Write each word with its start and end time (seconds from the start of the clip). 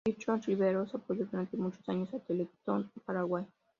Bicho 0.03 0.35
Riveros 0.35 0.95
apoyó 0.95 1.27
durante 1.27 1.57
muchos 1.57 1.87
años 1.87 2.11
a 2.15 2.19
Teletón 2.21 2.91
Paraguay. 3.05 3.45